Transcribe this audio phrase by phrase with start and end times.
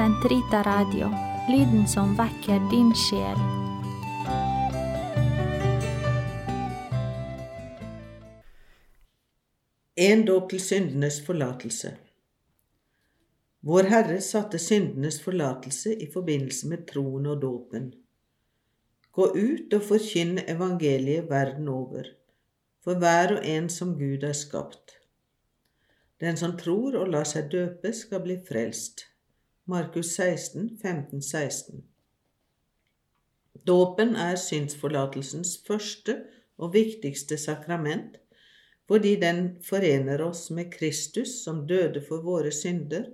[0.00, 1.10] Sentrita Radio,
[1.48, 3.40] lyden som vekker din sjel.
[10.00, 11.92] En dåp til syndenes forlatelse.
[13.60, 17.92] Vår Herre satte syndenes forlatelse i forbindelse med troen og dåpen.
[19.12, 22.08] Gå ut og forkynn evangeliet verden over,
[22.80, 24.96] for hver og en som Gud har skapt.
[26.24, 29.09] Den som tror og lar seg døpe, skal bli frelst.
[29.70, 31.82] Markus 16, 15, 16.
[33.66, 36.16] Dåpen er synsforlatelsens første
[36.58, 38.16] og viktigste sakrament,
[38.90, 43.06] fordi den forener oss med Kristus som døde for våre synder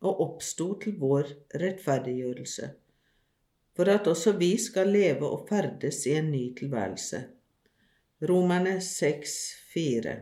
[0.00, 2.72] og oppsto til vår rettferdiggjørelse,
[3.76, 7.26] for at også vi skal leve og ferdes i en ny tilværelse.
[8.24, 9.36] Romerne 6,
[9.74, 10.16] 4.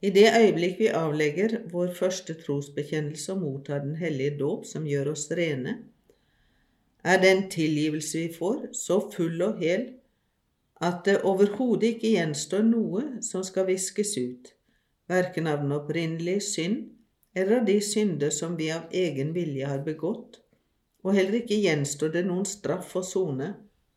[0.00, 5.10] I det øyeblikk vi avlegger vår første trosbekjennelse og mottar Den hellige dåp, som gjør
[5.12, 5.78] oss rene,
[7.04, 9.86] er den tilgivelse vi får, så full og hel
[10.80, 14.54] at det overhodet ikke gjenstår noe som skal viskes ut,
[15.08, 16.78] verken av den opprinnelige synd
[17.36, 20.40] eller av de synder som vi av egen vilje har begått,
[21.04, 23.52] og heller ikke gjenstår det noen straff å sone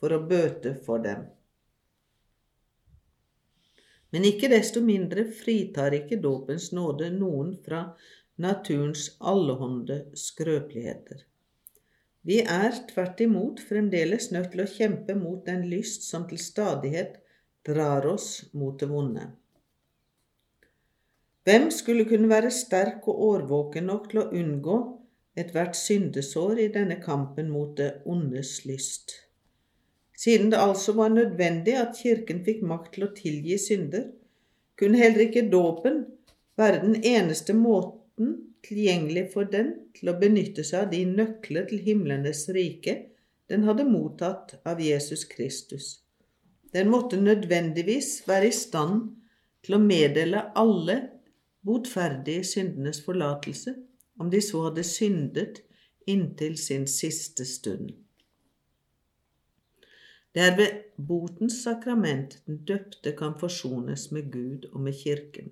[0.00, 1.24] for å bøte for dem.
[4.16, 7.82] Men ikke desto mindre fritar ikke dåpens nåde noen fra
[8.40, 11.18] naturens allehånde skrøpeligheter.
[12.24, 17.18] Vi er tvert imot fremdeles nødt til å kjempe mot den lyst som til stadighet
[17.68, 19.26] drar oss mot det vonde.
[21.44, 24.80] Hvem skulle kunne være sterk og årvåken nok til å unngå
[25.44, 29.25] ethvert syndesår i denne kampen mot det ondes lyst?
[30.16, 34.06] Siden det altså var nødvendig at Kirken fikk makt til å tilgi synder,
[34.76, 36.04] kunne heller ikke dåpen
[36.56, 38.32] være den eneste måten
[38.66, 42.96] tilgjengelig for den til å benytte seg av de nøkler til himlenes rike
[43.50, 46.00] den hadde mottatt av Jesus Kristus.
[46.72, 49.04] Den måtte nødvendigvis være i stand
[49.64, 50.96] til å meddele alle
[51.66, 53.74] botferdige syndenes forlatelse,
[54.20, 55.62] om de så hadde syndet
[56.10, 57.92] inntil sin siste stund.
[60.36, 60.72] Det er ved
[61.08, 65.48] botens sakrament den døpte kan forsones med Gud og med Kirken.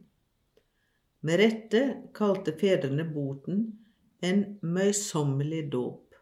[1.25, 1.81] Med rette
[2.13, 3.63] kalte fedrene boten
[4.21, 6.19] en møysommelig dåp.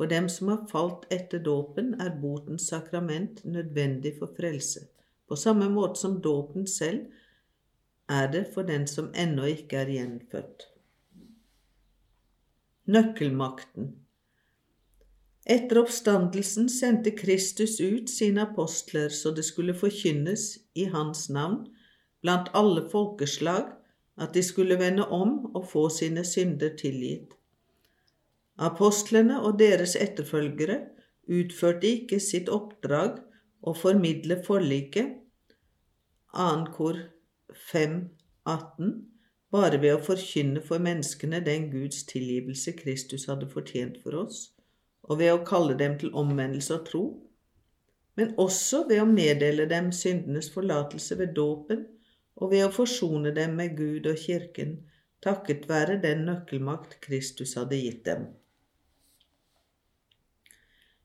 [0.00, 4.86] For dem som har falt etter dåpen, er botens sakrament nødvendig for frelse,
[5.28, 7.04] på samme måte som dåpen selv
[8.08, 10.70] er det for den som ennå ikke er gjenfødt.
[12.88, 13.92] Nøkkelmakten
[15.48, 21.64] etter oppstandelsen sendte Kristus ut sine apostler så det skulle forkynnes i hans navn
[22.20, 23.72] blant alle folkeslag
[24.20, 27.32] at de skulle vende om og få sine synder tilgitt.
[28.60, 30.82] Apostlene og deres etterfølgere
[31.30, 33.22] utførte ikke sitt oppdrag
[33.64, 35.16] å formidle forliket,
[36.36, 36.48] 2.
[36.74, 36.98] kor
[37.72, 37.96] 5,
[38.44, 38.92] 18,
[39.50, 44.50] bare ved å forkynne for menneskene den Guds tilgivelse Kristus hadde fortjent for oss,
[45.08, 47.04] og ved å kalle dem til omvendelse og tro,
[48.18, 51.86] men også ved å meddele dem syndenes forlatelse ved dåpen
[52.36, 54.76] og ved å forsone dem med Gud og Kirken,
[55.24, 58.28] takket være den nøkkelmakt Kristus hadde gitt dem.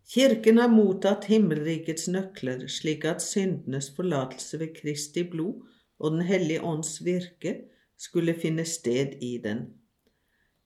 [0.06, 5.64] Kirken har mottatt himmelrikets nøkler slik at syndenes forlatelse ved Kristi blod
[5.98, 7.56] og Den hellige ånds virke
[7.98, 9.66] skulle finne sted i den.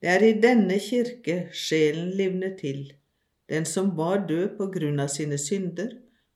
[0.01, 2.89] Det er i denne kirke sjelen livner til,
[3.50, 5.96] den som var død på grunn av sine synder,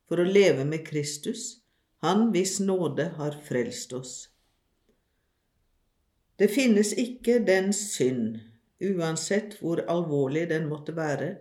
[0.09, 1.63] for å leve med Kristus,
[2.03, 4.13] han hvis nåde har frelst oss.
[6.35, 8.39] Det finnes ikke den synd,
[8.83, 11.35] uansett hvor alvorlig den måtte være,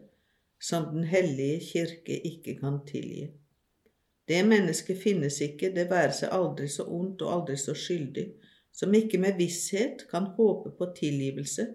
[0.63, 3.33] som Den hellige kirke ikke kan tilgi.
[4.29, 8.29] Det mennesket finnes ikke, det være seg aldri så ondt og aldri så skyldig,
[8.73, 11.67] som ikke med visshet kan håpe på tilgivelse,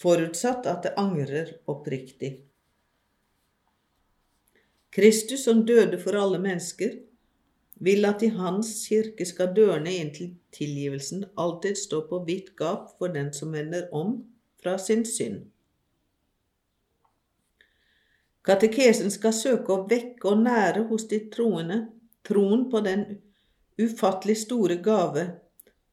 [0.00, 2.32] forutsatt at det angrer oppriktig.
[4.96, 6.94] Kristus, som døde for alle mennesker,
[7.84, 12.94] vil at i Hans kirke skal dørene inn til tilgivelsen alltid stå på vidt gap
[12.96, 14.22] for den som vender om
[14.62, 15.42] fra sin synd.
[18.46, 21.82] Katekesen skal søke å vekke og nære hos de troende
[22.24, 23.04] troen på den
[23.76, 25.28] ufattelig store gave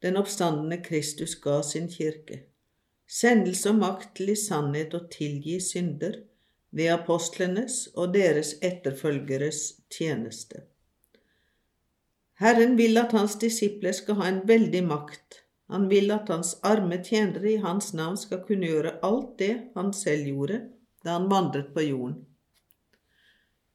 [0.04, 2.46] den oppstandende Kristus ga sin kirke,
[3.04, 6.22] sendelse og makt til i sannhet å tilgi synder,
[6.74, 9.60] ved apostlenes og deres etterfølgeres
[9.94, 10.64] tjeneste.
[12.42, 15.40] Herren vil at hans disipler skal ha en veldig makt
[15.72, 19.94] Han vil at hans arme tjenere i hans navn skal kunne gjøre alt det han
[19.96, 20.58] selv gjorde
[21.06, 22.18] da han vandret på jorden.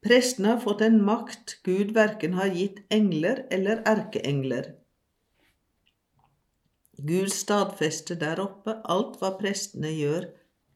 [0.06, 4.76] Prestene har fått en makt Gud verken har gitt engler eller erkeengler.
[7.00, 10.30] Gud stadfester der oppe alt hva prestene gjør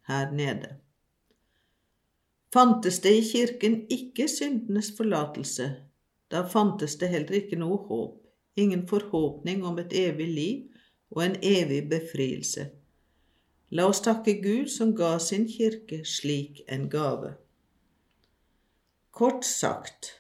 [0.10, 0.83] her nede.
[2.54, 5.72] Fantes det i kirken ikke syndenes forlatelse,
[6.30, 8.20] da fantes det heller ikke noe håp,
[8.62, 10.82] ingen forhåpning om et evig liv
[11.16, 12.68] og en evig befrielse.
[13.74, 17.32] La oss takke Gud som ga sin kirke slik en gave.
[19.10, 20.12] Kort sagt,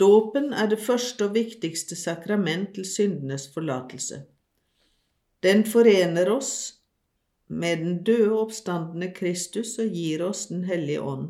[0.00, 4.22] dåpen er det første og viktigste sakrament til syndenes forlatelse.
[5.44, 6.54] Den forener oss
[7.48, 11.28] med den døde oppstandende Kristus og gir oss Den hellige ånd.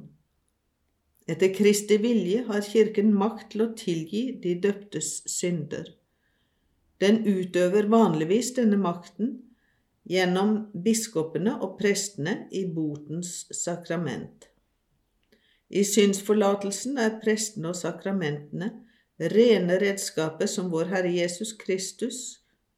[1.26, 5.88] Etter Kristi vilje har Kirken makt til å tilgi de døptes synder.
[7.00, 9.38] Den utøver vanligvis denne makten
[10.04, 14.50] gjennom biskopene og prestene i botens sakrament.
[15.72, 18.70] I synsforlatelsen er prestene og sakramentene
[19.32, 22.20] rene redskaper som vår Herre Jesus Kristus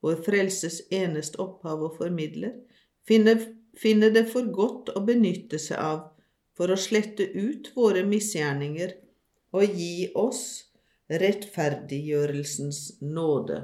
[0.04, 2.52] vår frelses eneste opphav og formidler,
[3.08, 3.41] finner,
[3.79, 6.05] finner det for godt å benytte seg av
[6.56, 8.94] for å slette ut våre misgjerninger
[9.56, 10.43] og gi oss
[11.12, 13.61] rettferdiggjørelsens nåde.